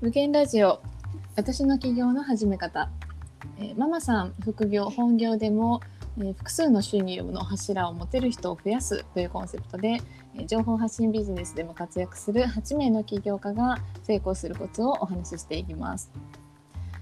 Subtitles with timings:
[0.00, 0.80] 無限ラジオ。
[1.36, 2.88] 私の起業の始め方、
[3.58, 5.82] えーママさん副業本業でも、
[6.16, 10.00] えー複数の収入の柱を持てる人を増やすというコンセプトで、
[10.36, 16.10] えー情報発信ビジネスでも活躍する8名の起業家が成功するコツをお話ししていきます。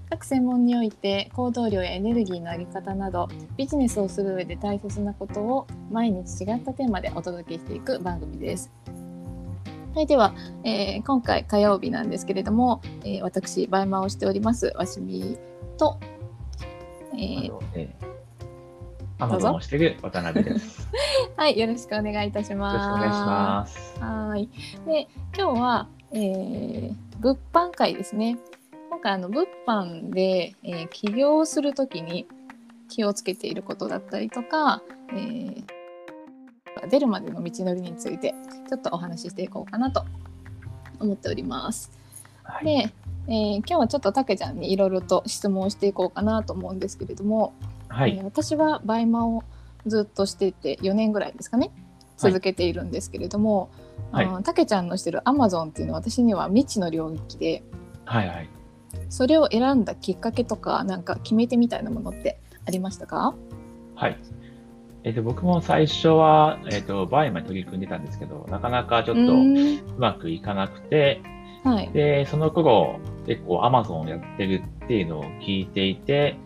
[0.09, 8.69] 各専門において行動量やエネルギーの上げ方などビジネスをする上で大切なことを毎日違ったテーマでお届けしていく番組です。
[9.95, 15.37] はい、では、えー今回火曜日なんですけれども、えー私 BUYMA をしておりますわしみ
[15.77, 15.99] と、
[17.13, 20.81] えーえー、アマゾンをしている渡辺です。
[20.81, 20.87] よ
[21.35, 23.01] はいよろしくお願いいたします。
[23.01, 23.99] 願いします。
[23.99, 24.49] はい。
[24.85, 25.07] で、
[25.37, 28.37] 今日は、えー物販会ですね。
[28.89, 32.27] 今回あの物販で、えー起業するときに
[32.89, 35.78] 気をつけていることだったりとか、えー
[36.87, 38.33] 出るまでの道のりについて
[38.69, 40.05] ちょっとお話ししていこうかなと
[40.99, 41.91] 思っております。
[42.43, 42.65] はい。
[42.65, 42.93] で、
[43.27, 47.53] えー今日はちょっとたけちゃんにいろいろと質問をしていこうかなと思うんですけれども、
[47.87, 48.17] はい。
[48.17, 49.43] えー私はバイマを
[49.85, 51.71] ずっとしてて4年ぐらいですかね
[52.21, 53.69] はい続けているんですけれども、
[54.11, 57.63] はいあーたけちゃんのしてるアマゾンっていうのは私には未知の領域で
[58.05, 58.27] はい。
[58.27, 58.49] はい。
[59.09, 63.35] それを選んだきっかけとかなんか決め手みたいなものってありましたか？
[63.95, 64.17] はい。
[65.03, 71.21] えっ、と、僕も最初は、えっ、と、バイマに取り組んでたんですけど、なかなかちょっとうまくいかなくて、
[71.63, 71.91] はい。
[71.91, 76.37] で、その頃、結構アマゾンをやってるっていうのを聞いていて、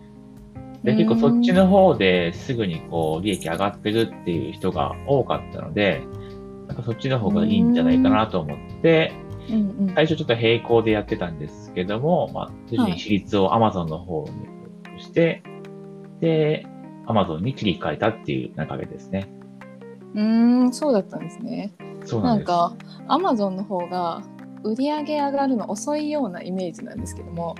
[0.84, 6.02] で、結構そっちの方ですぐにこう、利益上がってるっていう人が多かったので、
[6.68, 9.14] なんかそっちの方がいいんじゃないかなと思って、
[9.50, 9.94] うんうん。
[9.96, 14.26] 最初ちょっと並行でやってたんですけども、まあ、徐々に比率を Amazon の方
[14.96, 15.42] にして、
[16.20, 16.66] で、
[17.08, 19.30] Amazon に切り替えたっていう流れですね。
[20.16, 21.74] うーんそうだったんですね。
[22.06, 22.50] そうなです。
[22.50, 24.22] なんんかアマゾンの方が
[24.64, 27.56] 売り上げ上がるの遅いようなイメージなんですけども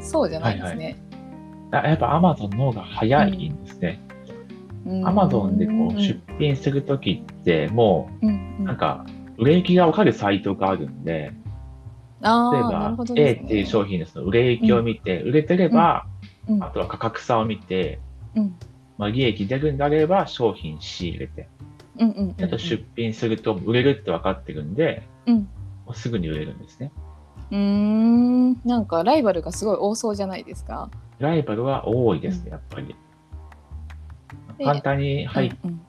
[0.00, 0.96] そうじゃないですね、
[1.72, 4.00] あやっぱ Amazon の方が早いんですね。
[4.86, 5.06] うん。
[5.06, 9.04] Amazon でこう出品するときって、もうなんか、
[9.36, 11.32] 売れ行きがわかるサイトがあるんで、
[12.22, 13.44] あ例えばーなるほど A ですね。
[13.44, 16.06] っていう商品のその売れ行きを見て、売れてれば、
[16.48, 16.64] うん。
[16.64, 18.00] あとは価格差を見て、
[18.34, 18.54] うん
[19.00, 21.48] まあ、利益出るんであれば商品仕入れて、
[21.98, 25.36] うんうんうんあと出品すると売れるって分かってるんで、うん
[25.86, 26.92] もうすぐに売れるんですね。
[27.50, 30.90] うーんなんかライバルがすごい多そうじゃないですか。
[31.18, 32.94] ライバルは多いですね、やっぱり。
[34.58, 35.80] で簡単に入っうん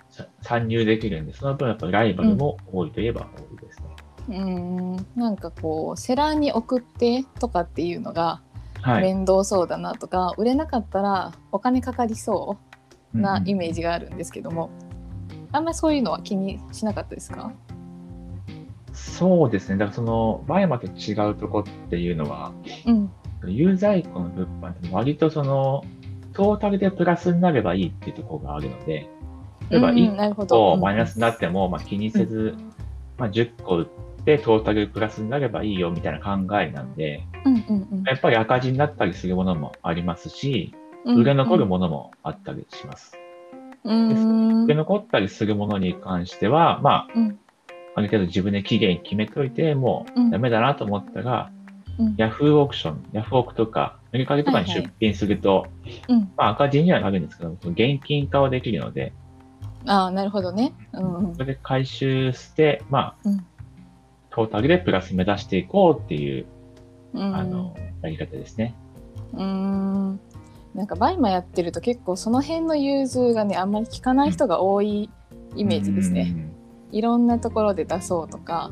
[0.41, 3.85] 参入できるんで、その分やっぱりライバルも多いといえば多いですね。
[4.29, 4.41] う
[4.95, 8.41] ん、なんかこうセラーに送ってとかっていうのが
[8.81, 9.03] はい。
[9.03, 12.70] 面倒そうだなとか、売れなかったらお金かかりそう
[13.13, 13.75] なイメージ。
[13.75, 14.69] ジがあるんですけども、
[15.51, 17.51] あんまりそういうのは気にしなかったですか？
[18.93, 19.77] そうですね。
[19.77, 22.51] だからその、バイマと違うとこっていうのは、
[22.85, 23.11] うん。
[23.47, 25.83] 有在庫の物販って割とその、
[26.33, 29.09] トータルでプラスになればいいっていうところがあるので、
[29.69, 30.73] 例えばうん1なるほど。
[30.73, 32.55] 個マイナスになっても、まあ、気にせず、
[33.17, 33.89] まあ、10個売
[34.21, 38.03] ってトータルプラスになればいいよみたいな考えなんで、うんうんうん。
[38.03, 43.17] やっぱり赤字になったりするものもありますし、うん売れ残るものもあったりします。
[43.83, 47.39] 売れ残ったりするものに関しては、まあ、うん。
[47.93, 51.51] ある程度自分で期限決めといて、もうダメだなと思ったら、
[51.99, 52.15] うん。
[52.17, 55.67] ヤフーオークション、ヤフオクとか、メルカリとかにはいはい出品すると、
[56.07, 56.31] うん。
[56.37, 59.13] まあ赤字にはなるんですけど、現金化はできるので、
[59.87, 60.73] ああなるほどね。
[60.93, 61.15] うん。
[61.29, 63.45] うんそれで回収して、まあ、うん。
[64.29, 66.45] トータルでプラス目指していこうっていう、
[67.13, 67.35] うん。
[67.35, 68.75] あの、やり方ですね。
[69.33, 70.19] うーん
[70.73, 75.09] なんかバイマやってると結構その辺の融通がねあんまり聞かない人が多い
[75.55, 76.49] イメージですね。
[76.91, 78.71] いろんなところで出そうとか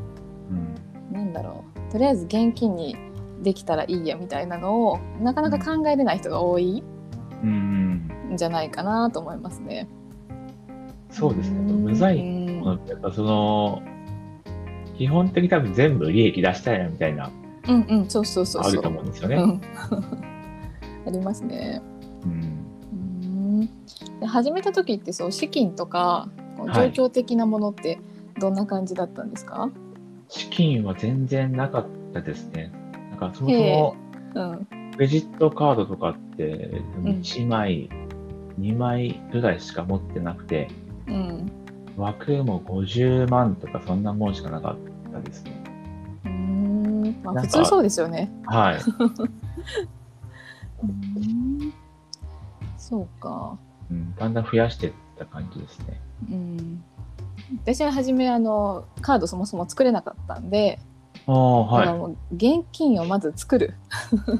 [0.50, 0.58] うん。
[0.58, 2.96] うんなんだろうとりあえず現金に
[3.42, 6.84] できたらいいやみたいなのをなかなか考えれない人が多い
[7.44, 8.10] うん。
[8.34, 9.88] んじゃないかなと思いますね。
[11.10, 11.60] そうですね。
[11.60, 13.82] うん無在うん庫の、やっぱその、
[14.98, 17.32] 基本的に多分全部利益出したいなみたいな、
[17.68, 18.72] うんうんそうそうそうそう。
[18.72, 19.36] あると思うんですよね。
[19.38, 19.62] うん
[21.10, 21.82] ありますね。
[22.24, 22.32] うん。
[23.24, 23.26] う
[23.64, 23.70] ん
[24.20, 28.00] で始めた時ってそう資金とか状況的なものって
[28.40, 29.70] どんな感じだったんですか、
[30.30, 32.72] 資金は全然なかったですね。
[33.10, 33.96] なんかそもそへも
[34.36, 36.46] うんクレジットカードとかって
[36.98, 37.90] うん1枚、
[38.60, 40.70] 2枚ぐらいしか持ってなくて、
[41.08, 41.52] うん
[41.98, 44.78] 枠も50万とかそんなもんしかなか
[45.10, 45.64] ったですね。
[46.26, 48.32] うーんまあ普通そうですよね。
[48.46, 48.80] はい。
[52.92, 53.58] うんそうか。
[53.92, 56.00] うん、だんだん増やしていった感じですね。
[56.32, 56.84] うん
[57.64, 60.80] 私は初めあのカードそもそも作れなかったんで、
[61.26, 61.86] ああ、はい。
[61.86, 63.74] だからもう現金をまず作る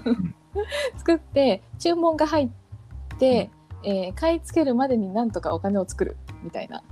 [0.98, 2.50] 作って注文が入っ
[3.18, 3.50] て、
[3.84, 6.84] えー買い付けるまでになんとかお金を作るみたいな、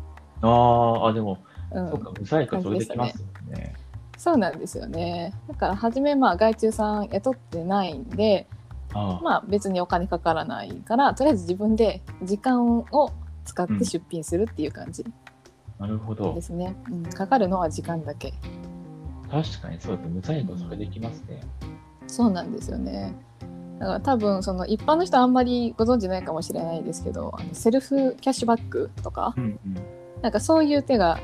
[0.41, 1.37] ああ、あ、でも、
[1.71, 3.75] うんそうか、無細工それできますもんね。
[4.17, 8.47] そうなんですよねだから初めまあ外注さん雇ってないんで
[8.93, 13.11] ああ、まあ別にお金かからないからとりあえず自分で時間を
[13.45, 15.05] 使って出品するっていう感じ
[15.79, 16.41] なるほどで。
[16.41, 18.33] すね、うん、かかるのは時間だけ
[19.29, 20.11] 確かにそうですね。
[20.13, 21.41] 無細工それできますね。
[22.07, 23.13] そうなんですよね
[23.79, 29.61] だから多分その一般の人あんまりご存知ないかもしれないですけどあのセルフキャッシュバックとかうんうん。
[30.21, 31.19] なんかそういう手が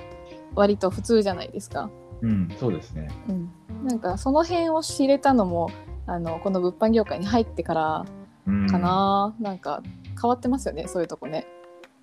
[0.56, 1.90] 割と普通じゃないですか。
[2.22, 3.10] うん、そうですね。
[3.28, 3.52] うん、
[3.86, 5.72] なんかその辺を知れたのも
[6.06, 8.06] あのこの物販業界に入ってから
[8.48, 9.82] うん、かな、なんか
[10.22, 11.48] 変わってますよねそういうとこね。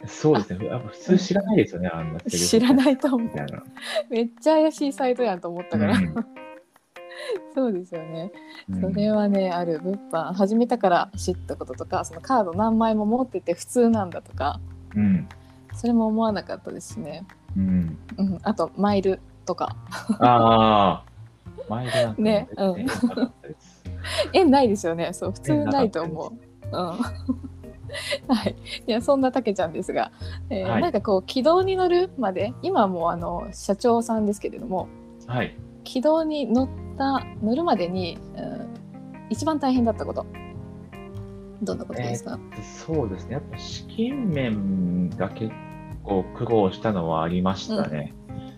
[0.06, 0.70] そうですね。
[0.86, 2.20] 普通知らないですよね、あんな。
[2.20, 3.30] 知らないいと思う。
[4.08, 6.14] めっちゃ怪しいサイトやんと思ったから、うん。
[7.54, 8.32] そうですよね。
[8.70, 8.80] うん。
[8.80, 14.58] それはねある物販始めたから知ったこととかそのカード何枚も持ってて普通なんだとか
[14.96, 15.28] うん。
[15.74, 17.98] それも思わなかったですしね、うん。
[18.16, 19.76] うん、あとマイルとか。
[20.18, 21.04] ああ。
[21.68, 22.86] 前でなんかね うん
[24.32, 25.12] 全然ないですよね。
[25.12, 26.32] そう普通円ないと思う。
[26.66, 26.72] うん。
[28.28, 28.54] はい、
[28.86, 30.12] いやそんなたけちゃんですが、
[30.48, 30.82] えーはい。
[30.82, 34.88] なんかこう軌道に乗るまで今はもうあの社長さんですけれども
[35.26, 35.56] はい。
[35.82, 38.68] 軌道に乗った乗るまでに、うん、
[39.28, 40.24] 一番大変だったこと
[41.62, 43.34] どんなことですか、そうですね。
[43.34, 45.52] やっぱ資金面が結
[46.02, 48.14] 構苦労したのはありましたね。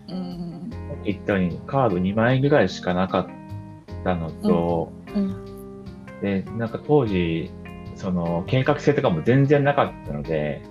[0.07, 0.69] うん。
[1.03, 3.27] 言ったようにカード2枚ぐらいしかなかっ
[4.05, 5.02] たのと、うん
[6.21, 7.51] で、なんか当時、
[7.95, 10.61] その計画性とかも全然なかったので、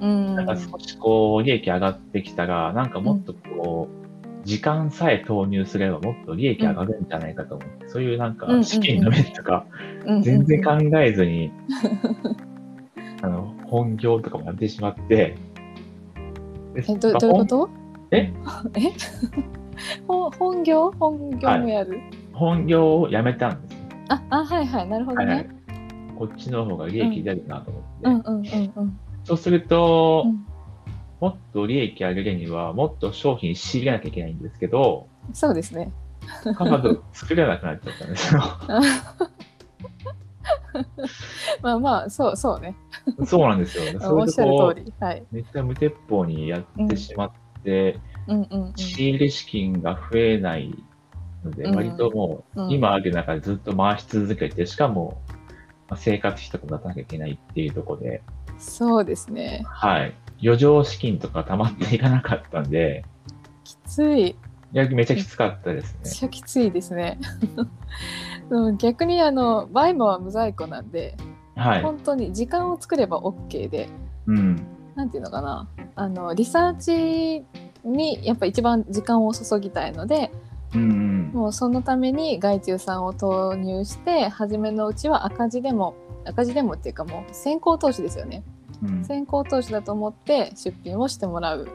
[0.00, 0.34] うん。
[0.36, 9.66] なんか少しこう利益上がってきたら、なんかもっとこう、時間さえ投入すればもっと利益上がるんじゃないかと思って、そういうなんかうん資金の面とか
[10.04, 11.50] うん全然考えずに、
[13.22, 15.36] あの、本業とかもやってしまって、で
[16.76, 17.70] えどまあどういうこと？
[18.12, 18.32] え？
[18.76, 18.92] え？
[20.06, 20.90] 本 本業？
[20.92, 22.00] 本業もやる、
[22.32, 23.75] 本本業を辞めたんですね。
[24.08, 25.36] ああはいはいなるほどはいはい。
[25.38, 25.50] ね、
[26.18, 27.88] こっちの方が利益出るなと思って。
[28.04, 28.98] うんうんうんうん。
[29.24, 30.46] そうすると、うん。
[31.20, 35.92] もっと利益上げるには、もっと商品仕入れなきゃいけないんですけど、そうですね。
[36.56, 38.40] カード作れなくなっちゃったんですよ。
[41.62, 42.76] まあまあそうそうね。
[43.24, 43.84] そうなんですよ。
[44.00, 44.92] そういうおっしゃるとり。
[45.00, 45.24] はい。
[45.32, 47.32] めっちゃ無鉄砲にやってしまっ
[47.64, 48.72] て、うんうんうん。
[48.76, 50.74] 仕入れ資金が増えない
[51.46, 55.22] ので、うん割ともう、うん今ある中でずっと回し続けて、しかも、
[55.88, 58.22] まあ生活費とかも出さなきゃいけないっていうところで、
[58.58, 60.14] そうですねはい。
[60.42, 63.04] 余剰資金とか溜まっていかなかったんで、
[63.64, 64.36] きついい
[64.72, 66.00] や、めっちゃきつかったですね。
[66.04, 67.18] めっちゃきついですね
[68.50, 71.16] うん逆にあのバイモは無在庫なんで
[71.54, 71.82] はい。
[71.82, 73.88] 本当に時間を作れば OK で
[74.26, 74.66] うん。
[74.94, 77.44] なんていうのかなあのリサーチ
[77.84, 80.30] にやっぱ一番時間を注ぎたいので
[80.74, 81.15] うんうん。
[81.36, 85.94] もうそのために外注さんを投入して初めのうちは赤字でも
[86.24, 88.42] 赤字でもっていうかもう先行投資ですよね。
[88.82, 89.04] うん。
[89.04, 91.68] 先行投資だと思って出品をしてもらう。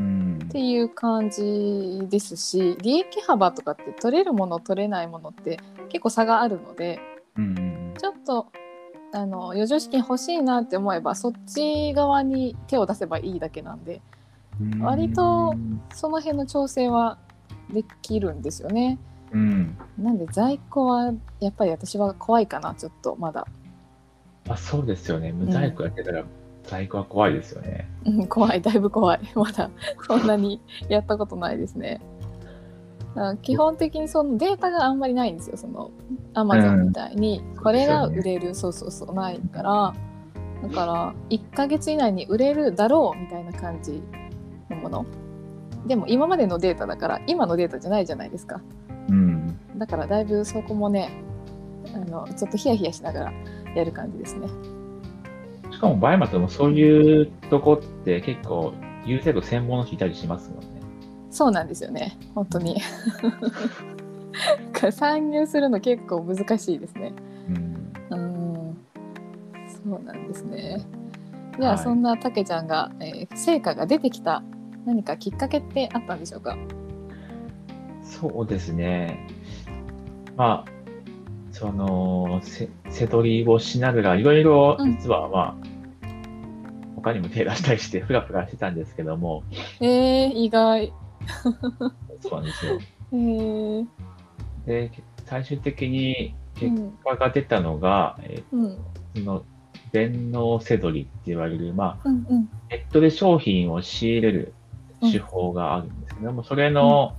[0.00, 0.38] うん。
[0.42, 5.60] っていう感じですし利益幅とかって取れるもの取れないものって
[5.90, 6.98] 結構差があるので
[7.36, 7.94] うん。
[7.98, 8.46] ちょっと
[9.12, 14.00] あの余剰資金欲しいなって思えばそっち側に手を出せばいいだけなんで
[14.58, 14.80] うん。
[14.80, 15.54] 割と
[15.92, 17.18] その辺の調整は
[17.72, 18.98] できるんですよね。
[19.32, 19.76] うん。
[19.98, 23.46] なんで在庫はやっぱり私は怖いかなちょっとまだ、
[24.48, 25.32] あ、そうですよね。
[25.32, 26.24] 無在庫やってたら、
[26.64, 27.88] 在庫は怖いですよね。
[28.04, 29.70] うん、怖いだいぶ怖いまだ
[30.06, 32.00] そんなにやったことないですね。
[33.14, 35.90] あ基本的にそのデータがあんまりないんですよその
[36.34, 39.94] アマゾンみたいにこれが売れる、そうそうそうないから
[40.62, 44.02] だから1ヶ月以内に売れるだろうみたいな感じ
[44.70, 45.06] のもの
[45.86, 48.60] でも今までのデータだから今のデータじゃないじゃないですか。
[49.08, 49.58] うん。
[49.76, 51.10] だからだいぶそこもね
[51.94, 53.32] あのちょっとヒヤヒヤしながら
[53.74, 54.48] やる感じですね。
[55.72, 58.74] しかも、バイマスもそういうとこって結構、
[59.04, 60.66] 優勢度専門の人いたりしますもんね。
[61.30, 62.18] そうなんですよね。
[62.34, 62.80] 本当に。
[64.92, 67.12] 参入するの結構難しいですね。
[67.48, 67.92] うん。
[68.10, 68.76] うん。
[69.84, 70.84] そうなんですね。
[71.58, 71.84] じゃあ、はい。
[71.84, 74.42] そんなたけちゃんが、えー成果が出てきた
[74.84, 76.56] 何かきっかけってあったんでしょうか？
[78.02, 79.26] そうですね。
[80.36, 80.72] まあ、
[81.50, 84.92] その、せ、瀬取りをしながら、いろいろ、うん。
[84.96, 85.56] 実はまあ、
[86.96, 89.44] 他にも手出したりして、ふらふらしてたんですけども、
[89.80, 90.92] えー、意外。
[92.20, 92.78] そうなんですよ。
[93.12, 93.86] えー、
[94.66, 94.90] で、
[95.26, 96.74] 最終的に結
[97.04, 98.66] 果が出たのが、えうん。
[98.66, 98.78] ー
[99.16, 99.44] その、
[99.92, 102.48] 電脳せどりって言われる、まあ、うんうん。
[102.70, 104.54] ネットで商品を仕入れる
[105.10, 107.16] 手法があるんですけども、それの、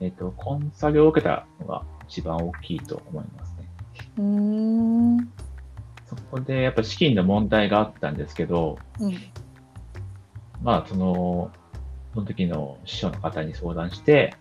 [0.00, 3.68] えっ、と、コンサルを受けたのが一番大きいと思いますね。
[4.18, 5.18] うーん。
[5.18, 5.32] うん
[6.06, 8.78] そこでやっぱ資金の問題があったんですけど、
[10.62, 11.50] まあ、その、
[12.12, 14.34] その時の師匠の方に相談して、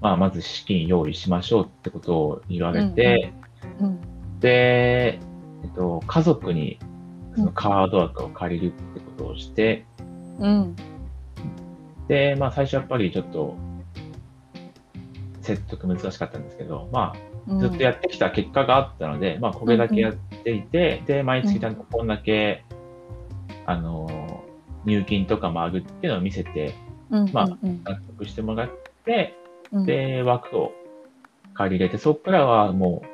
[0.00, 3.32] まあ、まず資金用意しましょうってことを言われて、
[3.80, 4.00] うん。
[4.40, 5.18] で、
[5.64, 6.78] えっと、家族に
[7.36, 9.84] そのカード枠を借りるってことをして、
[10.38, 10.76] うん
[12.08, 13.56] で、まあ、最初やっぱりちょっと、
[15.42, 17.60] 説得難しかったんですけど、まあ、うん。
[17.60, 22.64] ずっとやってきた結果があったので、まあ、これだけやっていて、で、毎月ちゃんとこんだけ、
[23.66, 24.44] あの、
[24.84, 26.74] 入金とかもあるっていうのを見せて、
[27.10, 27.82] うんまあうん。
[27.84, 28.70] 納得してもらっ
[29.04, 29.34] て、
[29.72, 29.86] うん。
[29.86, 30.72] で、枠を
[31.54, 33.06] 借り入れて、そこからはもう、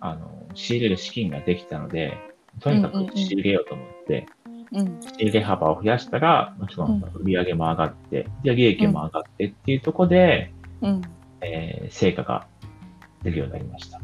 [0.00, 2.16] あの、仕入れる資金ができたので、
[2.60, 4.35] とにかく仕入れようと思って、うん
[4.72, 4.86] 仕
[5.18, 11.02] 入れ幅を増やしたら、もちろん売り上げも上がって、で、利益も上がってっていうところで、うん
[11.40, 12.46] えー成果が
[13.22, 14.00] 出るようになりました。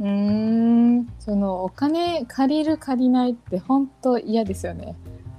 [0.00, 4.96] うーんそのお金借りる借りないって本当嫌ですよね。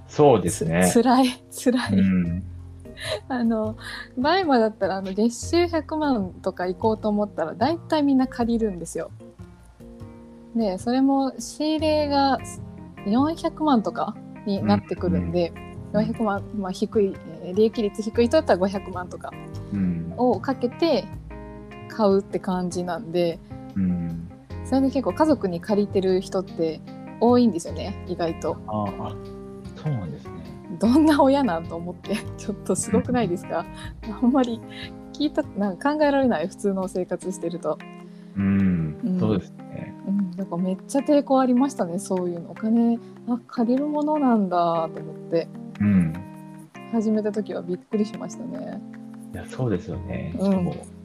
[0.07, 0.87] そうですね。
[0.89, 1.93] つ辛い辛い。
[1.93, 2.43] うん。
[3.27, 3.75] あの
[4.17, 9.11] バイマだったらあの月収100万とか行こうと思ったら大体みんな借りるんですよ。
[10.55, 12.39] でそれも仕入れが
[13.05, 15.53] 400万とかになってくるんで、
[15.93, 19.31] 400万、まあ、低いえー利益率低い人だったら500万とか
[19.73, 20.13] うん。
[20.17, 21.05] をかけて
[21.89, 23.39] 買うって感じなんで
[23.75, 24.29] うん。
[24.65, 26.81] それで結構家族に借りてる人って
[27.21, 28.57] 多いんですよね意外と。
[28.67, 29.15] ああ、
[29.81, 30.31] そうなんですね。
[30.79, 33.63] どんな親なんと思って ちょっとすごくないですか？
[34.21, 34.59] あんまり
[35.13, 37.77] 聞いたなんか考えられない普通の生活してると、
[38.35, 38.97] うん。
[39.05, 39.53] うんそうです
[40.35, 45.47] なんかめっちゃ抵抗ありましたねそういうのお金あ借りるものなんだと思って
[45.79, 46.13] うん。
[46.91, 48.81] 始めた時はびっくりしましたね
[49.33, 50.33] いや、そうですよね。
[50.39, 50.95] うん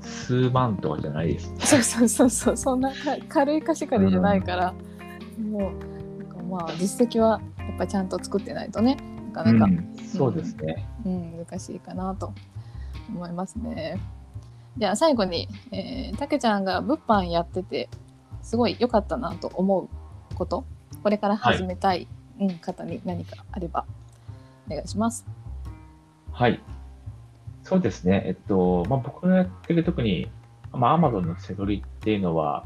[0.00, 1.52] 数万とかじゃないです。
[1.58, 2.96] そうそうそうそうそんなか
[3.28, 4.74] 軽い貸し借りじゃないから、
[5.38, 8.96] もうなんかまあ実績はやっぱりちゃんと作ってないとね
[9.32, 10.86] なかなか、うん、そうですね。
[11.04, 12.32] うん、難しいかなと
[13.08, 13.98] 思いますね。
[14.76, 17.88] じゃあ最後に、えー、たけちゃんが物販やってて
[18.48, 20.64] すごい良かったなと思うこと
[21.02, 22.08] これから始めたい、
[22.40, 23.84] うん、方に何かあれば
[24.66, 25.26] お願いします。
[26.32, 26.58] はい。
[27.62, 28.22] そうですね。
[28.24, 30.30] えっと、まあ、僕がやってる特に、
[30.72, 32.64] まあ、Amazon の背取りっていうのは、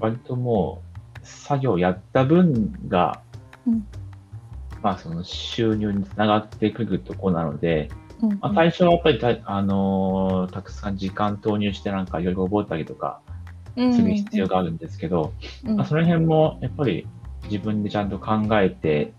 [0.00, 0.82] 割とも
[1.16, 3.22] う、作業やった分が、
[3.68, 3.86] うん
[4.82, 7.88] まあ、その収入につながってくるところなので、
[8.20, 13.31] うんまあ、最初はやっぱりた、あのーたくさん時間投入してなんかいろいろ覚えたりとかうん
[13.74, 15.32] する必要があるんですけど、
[15.64, 15.76] うん。
[15.76, 17.06] まあ、その辺もやっぱり
[17.44, 19.12] 自分でちゃんと考えて、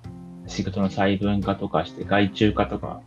[0.47, 3.01] 仕事の細分化とかして外注化とか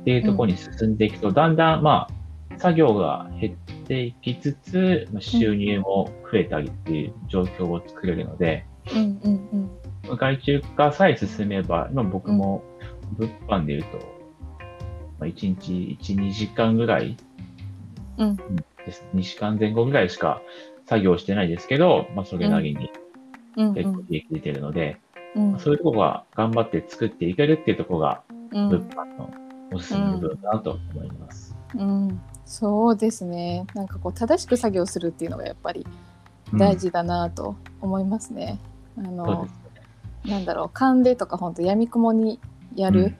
[0.00, 2.08] っていうところに進んでいくと、だんだんま
[2.50, 9.70] あ、作業が減っていきつつ、まあ収入も増えたりっていう状況を作れるので、うんうん
[10.08, 10.16] うん。
[10.16, 12.62] 外注化さえ進めば、今僕も
[13.18, 13.98] 物販で言うと、
[15.18, 17.16] まあ、1日1、2時間ぐらい
[18.18, 18.36] うん。
[18.36, 19.04] です。
[19.14, 20.42] 2時間前後ぐらいしか
[20.86, 22.90] 作業してないですけど、まあ、それなりに
[23.56, 23.74] うん。
[23.74, 25.00] 結構利益出てるので、
[25.34, 25.58] うん。
[25.58, 28.22] そういうところが頑張って作っていけるっていうところが、
[28.52, 28.68] うん。
[28.68, 29.30] 物販の
[29.72, 31.56] おすすめの部分だなと思います。
[31.74, 32.20] うん。
[32.44, 33.66] そうですね。
[33.74, 35.86] なんかこう正しく作業するっていうのがやっぱり
[36.54, 38.58] 大事だなと思いますね。
[38.98, 39.48] あの。
[40.24, 40.70] なんだろう。
[40.70, 42.38] 勘でとか本当やみくもに
[42.74, 43.14] やる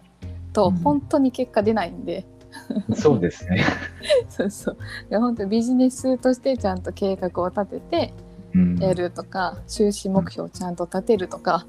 [0.53, 0.77] とうん。
[0.77, 2.27] 本当に結果出ないんで、
[2.95, 3.65] そうですね。
[4.29, 4.77] そうそう
[5.11, 8.15] いや本当ビジネスとしてちゃんと計画を立てて
[8.55, 11.67] うんやるとか、収支目標をちゃんと立てるとか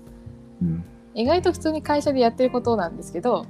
[0.62, 0.84] うん
[1.16, 3.46] 意外と普通に会社でやってることなんですけど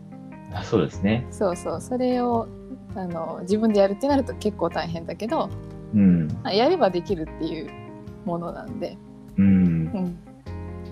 [0.54, 1.26] あそうですね。
[1.32, 2.48] そうそうそれを
[2.96, 5.50] あの自分でやるってなると結構大変だけど
[5.94, 6.28] うん。
[6.44, 7.70] あやればできるっていう
[8.26, 8.98] ものなんで、
[9.38, 9.50] うんう。
[10.00, 10.18] ん、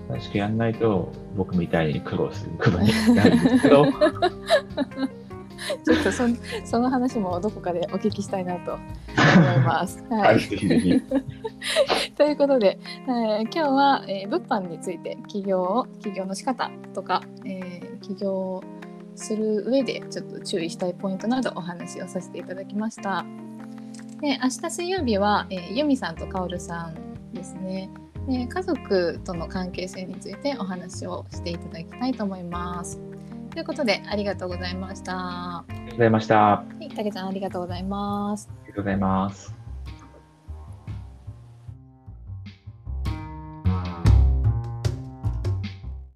[0.08, 3.86] 確かやんないと、僕みたいに苦労することになるんですけど、
[5.84, 10.02] ちょっとそんその話もどこかでお聞きしたいなと思います。
[10.10, 10.40] は はい。
[12.16, 18.62] ということで、えー今日は、えー物販について起業を起業の仕方とか、えー起業
[19.14, 23.24] する上でちょっと注意したいポイントなどお話をさせていただきました。
[24.20, 26.92] で明日水曜日は、えー、由美さんとかおるさ
[27.32, 27.90] んですね
[28.28, 33.11] で家族との関係性についてお話をしていただきたいと思います。
[33.52, 35.14] ということでありがとうございました。
[35.14, 36.52] はありがとうございました。
[36.52, 38.48] あい、たけちゃんありがとうございます。
[38.64, 39.61] りがとうございます。